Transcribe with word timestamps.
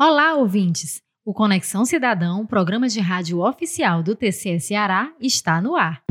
Olá, 0.00 0.36
ouvintes! 0.36 1.02
O 1.24 1.34
Conexão 1.34 1.84
Cidadão, 1.84 2.46
programa 2.46 2.88
de 2.88 3.00
rádio 3.00 3.40
oficial 3.40 4.00
do 4.00 4.14
TCE 4.14 4.60
Ceará, 4.60 5.12
está 5.20 5.60
no 5.60 5.74
ar. 5.74 6.04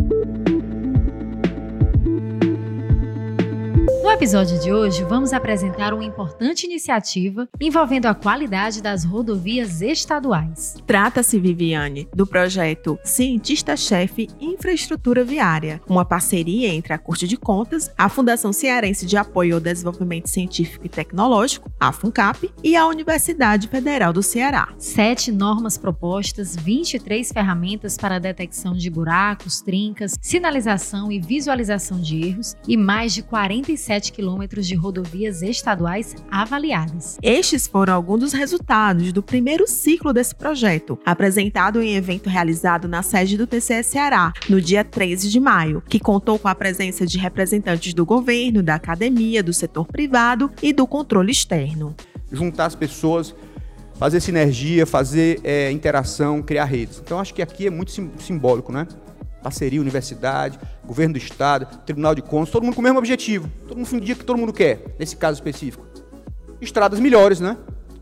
Episódio 4.17 4.59
de 4.59 4.73
hoje, 4.73 5.03
vamos 5.03 5.31
apresentar 5.31 5.93
uma 5.93 6.03
importante 6.03 6.65
iniciativa 6.65 7.47
envolvendo 7.61 8.07
a 8.07 8.15
qualidade 8.15 8.81
das 8.81 9.03
rodovias 9.03 9.79
estaduais. 9.79 10.75
Trata-se, 10.87 11.39
Viviane, 11.39 12.09
do 12.15 12.25
projeto 12.25 12.97
Cientista-Chefe 13.03 14.27
Infraestrutura 14.41 15.23
Viária, 15.23 15.79
uma 15.87 16.03
parceria 16.03 16.69
entre 16.69 16.93
a 16.93 16.97
Corte 16.97 17.27
de 17.27 17.37
Contas, 17.37 17.91
a 17.95 18.09
Fundação 18.09 18.51
Cearense 18.51 19.05
de 19.05 19.15
Apoio 19.15 19.53
ao 19.53 19.61
Desenvolvimento 19.61 20.29
Científico 20.29 20.87
e 20.87 20.89
Tecnológico, 20.89 21.71
a 21.79 21.91
FUNCAP, 21.91 22.49
e 22.63 22.75
a 22.75 22.87
Universidade 22.87 23.67
Federal 23.67 24.11
do 24.11 24.23
Ceará. 24.23 24.69
Sete 24.79 25.31
normas 25.31 25.77
propostas, 25.77 26.55
23 26.55 27.31
ferramentas 27.31 27.95
para 27.95 28.15
a 28.15 28.19
detecção 28.19 28.73
de 28.73 28.89
buracos, 28.89 29.61
trincas, 29.61 30.15
sinalização 30.19 31.11
e 31.11 31.19
visualização 31.19 32.01
de 32.01 32.19
erros 32.29 32.55
e 32.67 32.75
mais 32.75 33.13
de 33.13 33.21
47 33.21 34.06
7 34.07 34.11
quilômetros 34.11 34.67
de 34.67 34.75
rodovias 34.75 35.41
estaduais 35.41 36.15
avaliadas. 36.31 37.17
Estes 37.21 37.67
foram 37.67 37.93
alguns 37.93 38.19
dos 38.19 38.33
resultados 38.33 39.11
do 39.11 39.21
primeiro 39.21 39.67
ciclo 39.67 40.13
desse 40.13 40.33
projeto, 40.33 40.97
apresentado 41.05 41.81
em 41.81 41.95
evento 41.95 42.29
realizado 42.29 42.87
na 42.87 43.03
sede 43.03 43.37
do 43.37 43.47
TCE 43.47 43.83
Ceará, 43.83 44.33
no 44.49 44.61
dia 44.61 44.83
13 44.83 45.29
de 45.29 45.39
maio, 45.39 45.83
que 45.87 45.99
contou 45.99 46.39
com 46.39 46.47
a 46.47 46.55
presença 46.55 47.05
de 47.05 47.17
representantes 47.17 47.93
do 47.93 48.05
governo, 48.05 48.63
da 48.63 48.75
academia, 48.75 49.43
do 49.43 49.53
setor 49.53 49.85
privado 49.85 50.51
e 50.61 50.71
do 50.71 50.87
controle 50.87 51.31
externo. 51.31 51.95
Juntar 52.31 52.65
as 52.65 52.75
pessoas 52.75 53.35
fazer 53.95 54.19
sinergia, 54.19 54.85
fazer 54.85 55.39
é, 55.43 55.71
interação, 55.71 56.41
criar 56.41 56.65
redes. 56.65 57.01
Então 57.03 57.19
acho 57.19 57.33
que 57.33 57.41
aqui 57.41 57.65
é 57.65 57.69
muito 57.69 57.91
simbólico, 58.19 58.71
né? 58.71 58.87
Parceria, 59.47 59.79
universidade, 59.79 60.59
governo 60.85 61.13
do 61.13 61.17
estado, 61.17 61.65
tribunal 61.85 62.13
de 62.13 62.21
contas, 62.21 62.51
todo 62.51 62.63
mundo 62.63 62.75
com 62.75 62.81
o 62.81 62.83
mesmo 62.83 62.99
objetivo. 62.99 63.49
Todo 63.67 63.77
mundo 63.77 64.01
dia 64.01 64.15
que 64.15 64.25
todo 64.25 64.37
mundo 64.37 64.51
quer, 64.51 64.95
nesse 64.99 65.15
caso 65.15 65.35
específico. 65.35 65.85
Estradas 66.59 66.99
melhores, 66.99 67.39
né? 67.39 67.55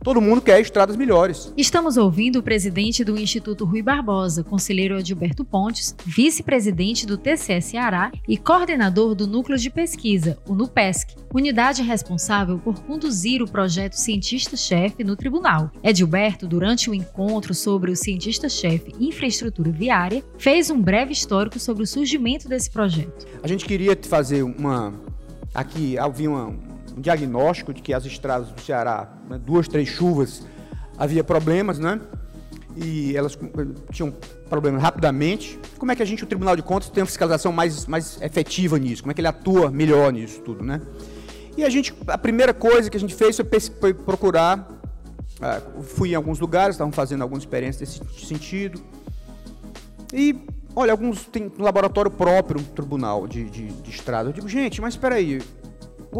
Todo 0.06 0.22
mundo 0.22 0.40
quer 0.40 0.62
estradas 0.62 0.96
melhores. 0.96 1.52
Estamos 1.58 1.98
ouvindo 1.98 2.38
o 2.38 2.44
presidente 2.44 3.04
do 3.04 3.18
Instituto 3.18 3.66
Rui 3.66 3.82
Barbosa, 3.82 4.44
conselheiro 4.44 4.96
Adilberto 4.96 5.44
Pontes, 5.44 5.96
vice-presidente 6.06 7.08
do 7.08 7.18
TCE 7.18 7.60
Ceará 7.60 8.12
e 8.30 8.38
coordenador 8.38 9.16
do 9.16 9.26
Núcleo 9.26 9.58
de 9.58 9.72
Pesquisa, 9.72 10.38
o 10.48 10.54
NUPESC, 10.54 11.16
unidade 11.34 11.82
responsável 11.82 12.60
por 12.60 12.84
conduzir 12.84 13.42
o 13.42 13.50
projeto 13.50 13.94
Cientista-Chefe 13.94 15.04
no 15.04 15.16
tribunal. 15.16 15.72
Edilberto, 15.84 16.48
durante 16.48 16.88
o 16.88 16.94
encontro 16.94 17.56
sobre 17.56 17.90
o 17.90 17.96
Cientista-Chefe 17.96 18.94
Infraestrutura 19.00 19.72
Viária, 19.72 20.24
fez 20.38 20.70
um 20.70 20.80
breve 20.80 21.14
histórico 21.14 21.58
sobre 21.58 21.82
o 21.82 21.88
surgimento 21.88 22.48
desse 22.48 22.70
projeto. 22.70 23.26
A 23.42 23.48
gente 23.48 23.66
queria 23.66 23.98
fazer 24.04 24.44
uma. 24.44 24.94
Aqui 25.52 25.98
havia 25.98 26.30
uma 26.30 26.65
um 26.96 27.02
diagnóstico 27.02 27.74
de 27.74 27.82
que 27.82 27.94
as 27.94 28.06
estradas 28.06 28.50
do 28.50 28.62
Ceará, 28.62 29.10
né, 29.30 29.40
duas, 29.44 29.68
três 29.68 29.88
chuvas, 29.88 30.44
havia 30.98 31.24
problemas, 31.24 31.78
né? 31.78 32.00
E 32.76 33.16
elas 33.16 33.38
tinham 33.92 34.14
problemas 34.50 34.82
rapidamente. 34.82 35.60
Como 35.78 35.92
é 35.92 35.96
que 35.96 36.04
a 36.04 36.06
gente, 36.06 36.24
o 36.24 36.28
Tribunal 36.28 36.56
de 36.56 36.62
Contas, 36.62 36.90
tem 36.90 37.02
uma 37.02 37.08
fiscalização 37.08 37.52
mais, 37.52 37.86
mais 37.86 38.22
efetiva 38.22 38.78
nisso? 38.78 39.04
Como 39.04 39.12
é 39.12 39.14
que 39.14 39.22
ele 39.22 39.28
atua 39.28 39.72
melhor 39.72 40.12
nisso 40.12 40.42
tudo, 40.42 40.64
né? 40.64 40.82
E 41.58 41.64
a 41.64 41.70
gente, 41.70 41.94
a 42.08 42.18
primeira 42.18 42.54
coisa 42.54 42.90
que 42.90 42.98
a 42.98 43.00
gente 43.00 43.16
fez 43.16 43.38
foi, 43.80 43.94
procurar. 43.94 44.70
Uh, 45.36 45.84
fui 45.84 46.12
em 46.12 46.16
alguns 46.16 46.40
lugares, 46.40 46.76
estavam 46.76 46.92
fazendo 46.92 47.22
algumas 47.22 47.44
experiências 47.44 48.00
desse 48.00 48.26
sentido. 48.26 48.82
E, 50.14 50.36
olha, 50.76 50.92
alguns 50.92 51.26
tem 51.26 51.52
um 51.58 51.64
laboratório 51.64 52.12
próprio, 52.12 52.60
um 52.60 52.64
tribunal 52.64 53.28
de, 53.28 53.50
de, 53.50 53.68
de 53.68 53.90
estrada. 53.90 54.30
Eu 54.30 54.34
digo, 54.34 54.48
gente, 54.48 54.82
mas 54.82 54.94
espera 54.94 55.16
aí, 55.16 55.42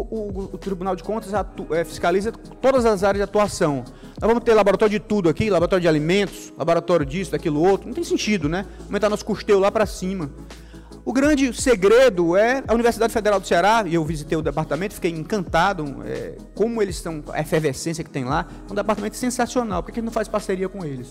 o, 0.00 0.50
o 0.52 0.58
Tribunal 0.58 0.94
de 0.94 1.02
Contas 1.02 1.32
atu, 1.32 1.66
é, 1.74 1.84
fiscaliza 1.84 2.32
todas 2.60 2.84
as 2.84 3.02
áreas 3.02 3.18
de 3.18 3.22
atuação. 3.22 3.84
Nós 4.20 4.28
vamos 4.28 4.44
ter 4.44 4.54
laboratório 4.54 4.98
de 4.98 5.00
tudo 5.00 5.28
aqui, 5.28 5.48
laboratório 5.50 5.82
de 5.82 5.88
alimentos, 5.88 6.52
laboratório 6.56 7.06
disso, 7.06 7.32
daquilo 7.32 7.62
outro. 7.62 7.86
Não 7.86 7.94
tem 7.94 8.04
sentido, 8.04 8.48
né? 8.48 8.66
Aumentar 8.84 9.08
nosso 9.08 9.24
custeio 9.24 9.58
lá 9.58 9.70
para 9.70 9.86
cima. 9.86 10.30
O 11.04 11.12
grande 11.12 11.52
segredo 11.54 12.36
é 12.36 12.64
a 12.66 12.74
Universidade 12.74 13.12
Federal 13.12 13.38
do 13.38 13.46
Ceará, 13.46 13.84
e 13.86 13.94
eu 13.94 14.04
visitei 14.04 14.36
o 14.36 14.42
departamento, 14.42 14.94
fiquei 14.94 15.12
encantado 15.12 16.02
é, 16.04 16.36
como 16.54 16.82
eles 16.82 16.96
estão, 16.96 17.22
a 17.32 17.40
efervescência 17.40 18.02
que 18.02 18.10
tem 18.10 18.24
lá. 18.24 18.46
É 18.68 18.72
um 18.72 18.74
departamento 18.74 19.16
sensacional, 19.16 19.82
por 19.82 19.92
que 19.92 20.02
não 20.02 20.10
faz 20.10 20.26
parceria 20.26 20.68
com 20.68 20.84
eles? 20.84 21.10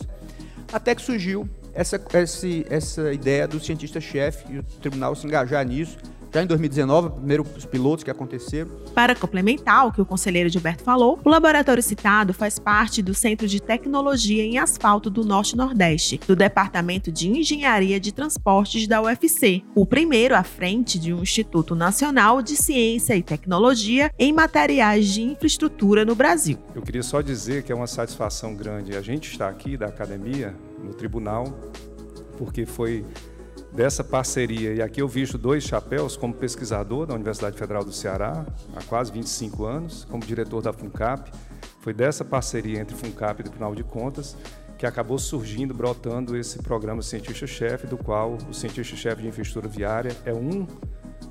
Até 0.73 0.93
que 0.93 1.01
surgiu 1.01 1.47
essa, 1.73 2.01
essa, 2.11 2.47
essa 2.69 3.13
ideia 3.13 3.47
do 3.47 3.57
cientista-chefe 3.59 4.51
e 4.51 4.59
o 4.59 4.63
tribunal 4.63 5.15
se 5.15 5.25
engajar 5.25 5.65
nisso 5.65 5.97
já 6.35 6.43
em 6.43 6.47
2019, 6.47 7.11
primeiro 7.11 7.45
os 7.55 7.65
pilotos 7.65 8.03
que 8.03 8.11
aconteceram. 8.11 8.69
Para 8.93 9.15
complementar 9.15 9.87
o 9.87 9.91
que 9.93 10.01
o 10.01 10.05
conselheiro 10.05 10.49
Gilberto 10.49 10.83
falou, 10.83 11.17
o 11.23 11.29
laboratório 11.29 11.81
citado 11.81 12.33
faz 12.33 12.59
parte 12.59 13.01
do 13.01 13.13
Centro 13.13 13.47
de 13.47 13.61
Tecnologia 13.61 14.43
em 14.43 14.57
Asfalto 14.57 15.09
do 15.09 15.23
Norte-Nordeste, 15.23 16.19
do 16.27 16.35
Departamento 16.35 17.09
de 17.09 17.29
Engenharia 17.29 18.01
de 18.01 18.11
Transportes 18.11 18.85
da 18.85 19.01
UFC, 19.01 19.63
o 19.73 19.85
primeiro 19.85 20.35
à 20.35 20.43
frente 20.43 20.99
de 20.99 21.13
um 21.13 21.21
Instituto 21.21 21.73
Nacional 21.73 22.41
de 22.41 22.57
Ciência 22.57 23.15
e 23.15 23.23
Tecnologia 23.23 24.11
em 24.19 24.33
materiais 24.33 25.07
de 25.07 25.21
infraestrutura 25.21 26.03
no 26.03 26.15
Brasil. 26.15 26.57
Eu 26.75 26.81
queria 26.81 27.03
só 27.03 27.21
dizer 27.21 27.63
que 27.63 27.71
é 27.71 27.75
uma 27.75 27.87
satisfação 27.87 28.53
grande 28.55 28.97
a 28.97 29.01
gente 29.01 29.31
estar 29.31 29.47
aqui 29.47 29.77
da 29.77 29.85
academia, 29.85 30.53
no 30.83 30.93
tribunal, 30.93 31.57
porque 32.37 32.65
foi 32.65 33.05
dessa 33.75 34.05
parceria, 34.05 34.73
e 34.73 34.81
aqui 34.81 35.01
eu 35.01 35.07
visto 35.07 35.37
dois 35.37 35.63
chapéus 35.65 36.15
como 36.15 36.33
pesquisador 36.33 37.05
da 37.05 37.13
Universidade 37.13 37.57
Federal 37.57 37.83
do 37.83 37.91
Ceará, 37.91 38.45
há 38.73 38.81
quase 38.83 39.11
25 39.11 39.65
anos, 39.65 40.05
como 40.09 40.25
diretor 40.25 40.61
da 40.61 40.71
FUNCAP. 40.71 41.29
Foi 41.81 41.93
dessa 41.93 42.23
parceria 42.23 42.79
entre 42.79 42.95
FUNCAP 42.95 43.41
e 43.41 43.43
Tribunal 43.43 43.75
de 43.75 43.83
Contas 43.83 44.37
que 44.77 44.85
acabou 44.85 45.17
surgindo, 45.17 45.73
brotando 45.73 46.35
esse 46.35 46.61
programa 46.61 47.01
Cientista-Chefe, 47.01 47.87
do 47.87 47.97
qual 47.97 48.37
o 48.49 48.53
Cientista-Chefe 48.53 49.21
de 49.21 49.27
Infraestrutura 49.27 49.69
Viária 49.69 50.15
é 50.25 50.33
um 50.33 50.67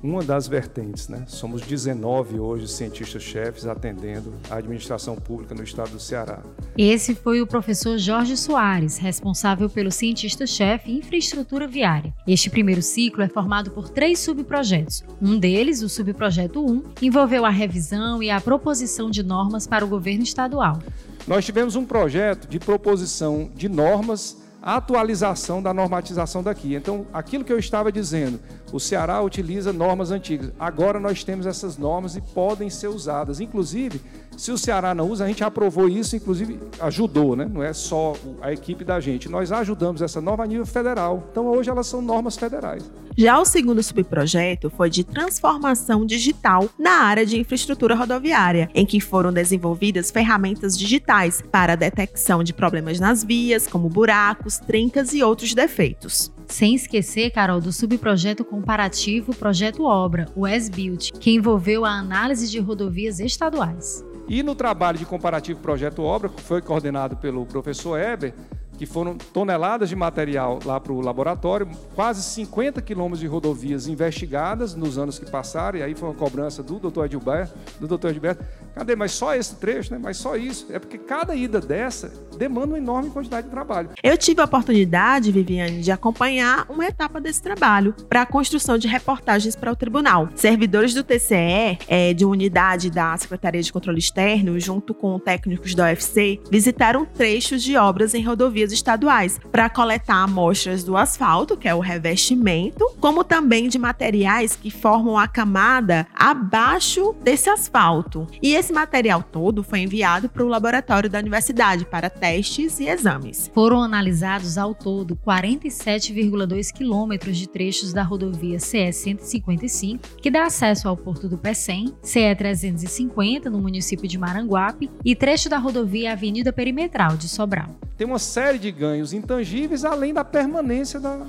uma 0.03 0.23
das 0.23 0.47
vertentes. 0.47 1.07
Né? 1.07 1.23
Somos 1.27 1.61
19 1.61 2.39
hoje 2.39 2.67
cientistas-chefes 2.67 3.65
atendendo 3.65 4.33
a 4.49 4.55
administração 4.55 5.15
pública 5.15 5.55
no 5.55 5.63
estado 5.63 5.91
do 5.91 5.99
Ceará. 5.99 6.41
Esse 6.77 7.15
foi 7.15 7.41
o 7.41 7.47
professor 7.47 7.97
Jorge 7.97 8.37
Soares, 8.37 8.97
responsável 8.97 9.69
pelo 9.69 9.91
cientista-chefe 9.91 10.91
Infraestrutura 10.91 11.67
Viária. 11.67 12.13
Este 12.27 12.49
primeiro 12.49 12.81
ciclo 12.81 13.23
é 13.23 13.27
formado 13.27 13.71
por 13.71 13.89
três 13.89 14.19
subprojetos. 14.19 15.03
Um 15.21 15.39
deles, 15.39 15.81
o 15.81 15.89
subprojeto 15.89 16.65
1, 16.65 16.83
envolveu 17.01 17.45
a 17.45 17.49
revisão 17.49 18.21
e 18.21 18.29
a 18.29 18.41
proposição 18.41 19.09
de 19.09 19.23
normas 19.23 19.67
para 19.67 19.85
o 19.85 19.87
governo 19.87 20.23
estadual. 20.23 20.79
Nós 21.27 21.43
tivemos 21.43 21.75
um 21.75 21.85
projeto 21.85 22.47
de 22.47 22.59
proposição 22.59 23.49
de 23.55 23.67
normas 23.67 24.44
atualização 24.65 25.61
da 25.61 25.71
normatização 25.71 26.41
daqui. 26.41 26.73
Então, 26.73 27.05
aquilo 27.13 27.43
que 27.43 27.53
eu 27.53 27.59
estava 27.59 27.91
dizendo, 27.91 28.39
o 28.73 28.79
Ceará 28.79 29.21
utiliza 29.21 29.71
normas 29.71 30.09
antigas. 30.09 30.51
Agora 30.59 30.99
nós 30.99 31.23
temos 31.23 31.45
essas 31.45 31.77
normas 31.77 32.15
e 32.15 32.21
podem 32.21 32.67
ser 32.67 32.87
usadas. 32.87 33.39
Inclusive, 33.39 34.01
se 34.37 34.51
o 34.51 34.57
Ceará 34.57 34.93
não 34.93 35.09
usa, 35.09 35.25
a 35.25 35.27
gente 35.27 35.43
aprovou 35.43 35.87
isso, 35.87 36.15
inclusive 36.15 36.59
ajudou, 36.79 37.35
né? 37.35 37.49
não 37.51 37.63
é 37.63 37.73
só 37.73 38.13
a 38.41 38.51
equipe 38.51 38.83
da 38.83 38.99
gente. 38.99 39.29
Nós 39.29 39.51
ajudamos 39.51 40.01
essa 40.01 40.21
norma 40.21 40.43
a 40.43 40.47
nível 40.47 40.65
federal. 40.65 41.27
Então, 41.31 41.47
hoje 41.47 41.69
elas 41.69 41.87
são 41.87 42.01
normas 42.01 42.35
federais. 42.35 42.89
Já 43.17 43.39
o 43.39 43.45
segundo 43.45 43.81
subprojeto 43.81 44.69
foi 44.69 44.89
de 44.89 45.05
transformação 45.05 46.05
digital 46.05 46.67
na 46.77 47.03
área 47.03 47.25
de 47.25 47.39
infraestrutura 47.39 47.95
rodoviária, 47.95 48.69
em 48.75 48.85
que 48.85 48.99
foram 48.99 49.31
desenvolvidas 49.31 50.11
ferramentas 50.11 50.77
digitais 50.77 51.41
para 51.49 51.73
a 51.73 51.77
detecção 51.77 52.43
de 52.43 52.53
problemas 52.53 52.99
nas 52.99 53.23
vias, 53.23 53.67
como 53.67 53.87
buracos, 53.87 54.57
trincas 54.57 55.13
e 55.13 55.23
outros 55.23 55.53
defeitos. 55.53 56.29
Sem 56.45 56.75
esquecer, 56.75 57.31
Carol, 57.31 57.61
do 57.61 57.71
subprojeto 57.71 58.43
comparativo 58.43 59.33
Projeto 59.33 59.83
Obra, 59.83 60.27
o 60.35 60.45
S-Build, 60.45 61.13
que 61.13 61.31
envolveu 61.31 61.85
a 61.85 61.91
análise 61.91 62.49
de 62.51 62.59
rodovias 62.59 63.19
estaduais. 63.19 64.03
E 64.27 64.41
no 64.41 64.55
trabalho 64.55 64.97
de 64.97 65.05
comparativo 65.05 65.59
Projeto 65.59 66.01
Obra, 66.01 66.29
que 66.29 66.41
foi 66.41 66.61
coordenado 66.61 67.15
pelo 67.17 67.45
professor 67.45 67.99
Eber, 67.99 68.33
que 68.77 68.85
foram 68.85 69.17
toneladas 69.17 69.89
de 69.89 69.95
material 69.95 70.59
lá 70.65 70.79
para 70.79 70.93
o 70.93 71.01
laboratório, 71.01 71.67
quase 71.95 72.23
50 72.23 72.81
quilômetros 72.81 73.19
de 73.19 73.27
rodovias 73.27 73.87
investigadas 73.87 74.75
nos 74.75 74.97
anos 74.97 75.17
que 75.19 75.29
passaram, 75.29 75.79
e 75.79 75.83
aí 75.83 75.95
foi 75.95 76.09
uma 76.09 76.15
cobrança 76.15 76.61
do 76.61 76.79
doutor 76.79 77.05
Edilberto, 77.05 77.53
do 77.79 77.87
doutor 77.87 78.11
Edilberto 78.11 78.43
Cadê? 78.75 78.93
Mas 78.93 79.13
só 79.13 79.33
esse 79.33 79.55
trecho, 79.55 79.93
né? 79.93 79.99
Mas 80.01 80.17
só 80.17 80.35
isso. 80.35 80.67
É 80.69 80.77
porque 80.77 80.97
cada 80.97 81.33
ida 81.33 81.61
dessa 81.61 82.11
demanda 82.37 82.67
uma 82.67 82.77
enorme 82.77 83.09
quantidade 83.09 83.47
de 83.47 83.51
trabalho. 83.51 83.91
Eu 84.03 84.17
tive 84.17 84.41
a 84.41 84.43
oportunidade, 84.43 85.31
Viviane, 85.31 85.79
de 85.81 85.91
acompanhar 85.91 86.65
uma 86.69 86.85
etapa 86.85 87.21
desse 87.21 87.41
trabalho 87.41 87.95
para 88.09 88.23
a 88.23 88.25
construção 88.25 88.77
de 88.77 88.85
reportagens 88.85 89.55
para 89.55 89.71
o 89.71 89.75
tribunal. 89.77 90.27
Servidores 90.35 90.93
do 90.93 91.03
TCE, 91.03 91.77
é, 91.87 92.13
de 92.13 92.25
unidade 92.25 92.89
da 92.89 93.15
Secretaria 93.15 93.61
de 93.61 93.71
Controle 93.71 93.99
Externo, 93.99 94.59
junto 94.59 94.93
com 94.93 95.17
técnicos 95.17 95.73
da 95.73 95.85
UFC, 95.85 96.41
visitaram 96.51 97.05
trechos 97.05 97.63
de 97.63 97.77
obras 97.77 98.13
em 98.13 98.21
rodovias 98.21 98.64
estaduais 98.71 99.39
para 99.51 99.69
coletar 99.69 100.23
amostras 100.23 100.83
do 100.83 100.97
asfalto, 100.97 101.57
que 101.57 101.67
é 101.67 101.75
o 101.75 101.79
revestimento, 101.79 102.85
como 102.99 103.23
também 103.23 103.67
de 103.67 103.77
materiais 103.77 104.55
que 104.55 104.69
formam 104.69 105.17
a 105.17 105.27
camada 105.27 106.07
abaixo 106.13 107.15
desse 107.23 107.49
asfalto. 107.49 108.27
E 108.41 108.53
esse 108.53 108.73
material 108.73 109.23
todo 109.23 109.63
foi 109.63 109.79
enviado 109.79 110.29
para 110.29 110.43
o 110.43 110.47
laboratório 110.47 111.09
da 111.09 111.19
universidade 111.19 111.85
para 111.85 112.09
testes 112.09 112.79
e 112.79 112.87
exames. 112.87 113.49
Foram 113.53 113.81
analisados 113.81 114.57
ao 114.57 114.73
todo 114.73 115.15
47,2 115.15 116.71
quilômetros 116.71 117.37
de 117.37 117.47
trechos 117.47 117.93
da 117.93 118.03
rodovia 118.03 118.59
CE 118.59 118.91
155, 118.91 120.17
que 120.21 120.31
dá 120.31 120.45
acesso 120.45 120.87
ao 120.87 120.97
Porto 120.97 121.27
do 121.27 121.37
Pecém, 121.37 121.93
CE 122.01 122.35
350 122.35 123.49
no 123.49 123.59
município 123.59 124.07
de 124.07 124.17
Maranguape 124.17 124.89
e 125.03 125.15
trecho 125.15 125.49
da 125.49 125.57
rodovia 125.57 126.13
Avenida 126.13 126.51
Perimetral 126.51 127.17
de 127.17 127.27
Sobral. 127.27 127.69
Tem 127.97 128.05
uma 128.05 128.19
série 128.19 128.54
de 128.59 128.71
ganhos 128.71 129.13
intangíveis 129.13 129.85
além 129.85 130.13
da 130.13 130.23
permanência 130.23 130.99
da, 130.99 131.25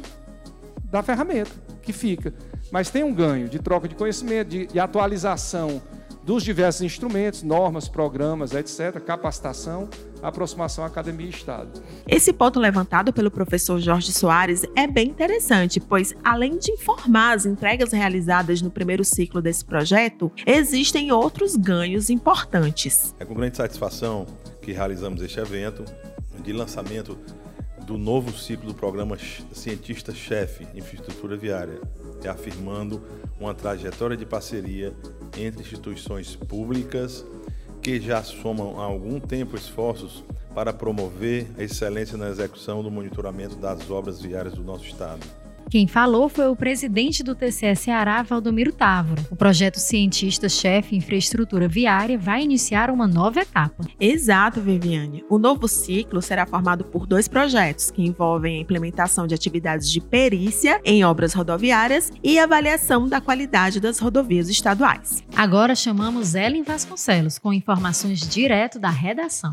da 0.90 1.02
ferramenta 1.02 1.50
que 1.82 1.93
fica. 1.93 2.34
Mas 2.70 2.90
tem 2.90 3.05
um 3.05 3.14
ganho 3.14 3.49
de 3.49 3.58
troca 3.58 3.87
de 3.87 3.94
conhecimento, 3.94 4.49
de, 4.49 4.67
de 4.67 4.81
atualização 4.81 5.81
dos 6.26 6.43
diversos 6.43 6.82
instrumentos, 6.82 7.44
normas, 7.44 7.88
programas, 7.88 8.52
etc., 8.52 9.00
capacitação, 9.00 9.88
aproximação 10.20 10.82
à 10.82 10.88
academia 10.88 11.26
e 11.26 11.31
Estado. 11.31 11.81
Esse 12.05 12.32
ponto 12.32 12.58
levantado 12.58 13.12
pelo 13.12 13.31
professor 13.31 13.78
Jorge 13.78 14.12
Soares 14.12 14.64
é 14.75 14.88
bem 14.88 15.11
interessante, 15.11 15.78
pois 15.78 16.12
além 16.25 16.58
de 16.58 16.73
informar 16.73 17.37
as 17.37 17.46
entregas 17.46 17.93
realizadas 17.93 18.61
no 18.61 18.73
primeiro 18.73 19.05
ciclo 19.05 19.40
desse 19.40 19.64
projeto, 19.64 20.32
existem 20.44 21.12
outros 21.12 21.55
ganhos 21.55 22.11
importantes. 22.11 23.14
É 23.20 23.25
com 23.25 23.34
grande 23.34 23.56
satisfação 23.56 24.26
que 24.61 24.73
realizamos 24.73 25.23
este 25.23 25.38
evento 25.38 25.84
de 26.43 26.53
lançamento 26.53 27.19
do 27.85 27.97
novo 27.97 28.37
ciclo 28.37 28.67
do 28.67 28.75
programa 28.75 29.17
Cientista-Chefe 29.53 30.67
Infraestrutura 30.75 31.37
Viária, 31.37 31.81
reafirmando 32.23 33.03
uma 33.38 33.55
trajetória 33.55 34.17
de 34.17 34.27
parceria 34.27 34.94
entre 35.38 35.61
instituições 35.61 36.35
públicas 36.35 37.25
que 37.81 38.00
já 38.00 38.23
somam 38.23 38.81
há 38.81 38.85
algum 38.85 39.21
tempo 39.21 39.56
esforços 39.56 40.25
para 40.55 40.73
promover 40.73 41.47
a 41.56 41.62
excelência 41.62 42.17
na 42.17 42.29
execução 42.29 42.83
do 42.83 42.91
monitoramento 42.91 43.56
das 43.56 43.91
obras 43.91 44.21
viárias 44.21 44.55
do 44.55 44.65
nosso 44.65 44.85
Estado. 44.85 45.46
Quem 45.69 45.89
falou 45.89 46.29
foi 46.29 46.47
o 46.47 46.55
presidente 46.55 47.25
do 47.25 47.35
TCE 47.35 47.75
Ceará, 47.75 48.23
Valdomiro 48.23 48.73
Távora. 48.73 49.23
O 49.31 49.37
projeto 49.37 49.79
Cientista-Chefe 49.79 50.95
Infraestrutura 50.95 51.67
Viária 51.67 52.17
vai 52.17 52.43
iniciar 52.43 52.89
uma 52.89 53.07
nova 53.07 53.41
etapa. 53.41 53.85
Exato, 53.99 54.61
Viviane. 54.61 55.25
O 55.29 55.39
novo 55.39 55.67
ciclo 55.67 56.23
será 56.23 56.47
formado 56.47 56.85
por 56.85 57.05
dois 57.05 57.27
projetos 57.27 57.91
que 57.91 58.03
envolvem 58.03 58.59
a 58.59 58.61
implementação 58.61 59.27
de 59.27 59.35
atividades 59.35 59.91
de 59.91 60.01
perícia 60.01 60.81
em 60.85 61.05
obras 61.05 61.35
rodoviárias 61.35 62.12
e 62.23 62.39
avaliação 62.39 63.09
da 63.09 63.21
qualidade 63.21 63.81
das 63.81 63.99
rodovias 63.99 64.49
estaduais. 64.49 65.25
Agora 65.35 65.75
chamamos 65.75 66.37
Ellen 66.37 66.62
Vasconcelos 66.62 67.39
com 67.39 67.53
informações 67.53 68.21
direto 68.21 68.79
da 68.79 68.91
redação. 68.91 69.51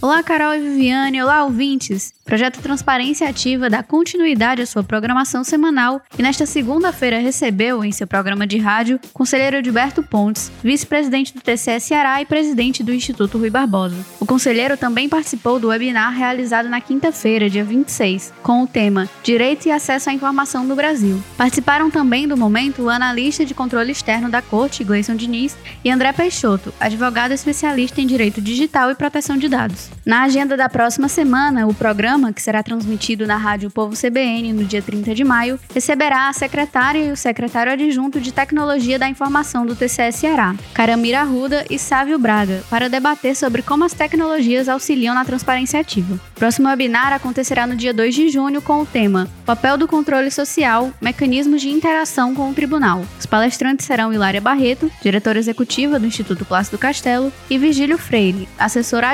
Olá, 0.00 0.22
Carol 0.22 0.54
e 0.54 0.60
Viviane. 0.60 1.20
Olá, 1.20 1.42
ouvintes. 1.42 2.14
Projeto 2.24 2.60
Transparência 2.60 3.28
Ativa 3.28 3.68
dá 3.68 3.82
continuidade 3.82 4.62
à 4.62 4.66
sua 4.66 4.84
programação 4.84 5.42
semanal 5.42 6.00
e 6.16 6.22
nesta 6.22 6.46
segunda-feira 6.46 7.18
recebeu, 7.18 7.82
em 7.82 7.90
seu 7.90 8.06
programa 8.06 8.46
de 8.46 8.58
rádio, 8.58 9.00
o 9.02 9.08
conselheiro 9.08 9.56
Edilberto 9.56 10.02
Pontes, 10.02 10.52
vice-presidente 10.62 11.34
do 11.34 11.40
TCS 11.40 11.84
Ceará 11.84 12.20
e 12.20 12.26
presidente 12.26 12.82
do 12.84 12.92
Instituto 12.92 13.38
Rui 13.38 13.50
Barbosa. 13.50 13.96
O 14.20 14.26
conselheiro 14.26 14.76
também 14.76 15.08
participou 15.08 15.58
do 15.58 15.68
webinar 15.68 16.14
realizado 16.14 16.68
na 16.68 16.80
quinta-feira, 16.80 17.50
dia 17.50 17.64
26, 17.64 18.32
com 18.42 18.62
o 18.62 18.66
tema 18.68 19.08
Direito 19.24 19.66
e 19.66 19.72
Acesso 19.72 20.10
à 20.10 20.12
Informação 20.12 20.64
no 20.64 20.76
Brasil. 20.76 21.20
Participaram 21.36 21.90
também 21.90 22.28
do 22.28 22.36
momento 22.36 22.82
o 22.82 22.90
analista 22.90 23.44
de 23.44 23.54
controle 23.54 23.90
externo 23.90 24.28
da 24.28 24.42
Corte, 24.42 24.84
Gleison 24.84 25.16
Diniz, 25.16 25.56
e 25.82 25.90
André 25.90 26.12
Peixoto, 26.12 26.72
advogado 26.78 27.32
especialista 27.32 28.00
em 28.00 28.06
direito 28.06 28.40
digital 28.40 28.90
e 28.90 28.94
proteção 28.94 29.38
de 29.38 29.48
dados. 29.48 29.87
Na 30.04 30.22
agenda 30.22 30.56
da 30.56 30.68
próxima 30.68 31.06
semana, 31.06 31.66
o 31.66 31.74
programa 31.74 32.32
que 32.32 32.40
será 32.40 32.62
transmitido 32.62 33.26
na 33.26 33.36
Rádio 33.36 33.70
Povo 33.70 33.94
CBN 33.94 34.52
no 34.54 34.64
dia 34.64 34.80
30 34.80 35.14
de 35.14 35.22
maio, 35.22 35.60
receberá 35.74 36.28
a 36.28 36.32
secretária 36.32 37.04
e 37.04 37.12
o 37.12 37.16
secretário 37.16 37.72
adjunto 37.72 38.20
de 38.20 38.32
Tecnologia 38.32 38.98
da 38.98 39.08
Informação 39.08 39.66
do 39.66 39.76
TCS 39.76 40.16
Ceará, 40.16 40.54
Caramira 40.72 41.20
Arruda 41.20 41.64
e 41.68 41.78
Sávio 41.78 42.18
Braga, 42.18 42.62
para 42.70 42.88
debater 42.88 43.36
sobre 43.36 43.60
como 43.60 43.84
as 43.84 43.92
tecnologias 43.92 44.68
auxiliam 44.68 45.14
na 45.14 45.24
transparência 45.24 45.78
ativa. 45.78 46.14
O 46.14 46.38
próximo 46.38 46.68
webinar 46.68 47.12
acontecerá 47.12 47.66
no 47.66 47.76
dia 47.76 47.92
2 47.92 48.14
de 48.14 48.28
junho 48.30 48.62
com 48.62 48.80
o 48.80 48.86
tema 48.86 49.28
Papel 49.44 49.76
do 49.76 49.88
Controle 49.88 50.30
Social, 50.30 50.90
Mecanismos 51.00 51.60
de 51.60 51.68
Interação 51.68 52.34
com 52.34 52.50
o 52.50 52.54
Tribunal. 52.54 53.04
Os 53.18 53.26
palestrantes 53.26 53.86
serão 53.86 54.12
Hilária 54.12 54.40
Barreto, 54.40 54.90
diretora 55.02 55.38
executiva 55.38 55.98
do 55.98 56.06
Instituto 56.06 56.44
Plácido 56.44 56.78
Castelo, 56.78 57.32
e 57.50 57.58
Vigílio 57.58 57.98
Freire, 57.98 58.48
assessor 58.58 59.04